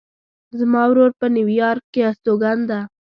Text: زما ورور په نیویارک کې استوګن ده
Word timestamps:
زما 0.59 0.83
ورور 0.89 1.11
په 1.19 1.25
نیویارک 1.35 1.83
کې 1.93 2.01
استوګن 2.09 2.59
ده 2.69 2.79